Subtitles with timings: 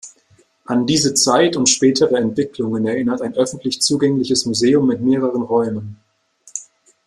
[0.65, 5.99] An diese Zeit und spätere Entwicklungen erinnert ein öffentlich zugängliches Museum mit mehreren Räumen.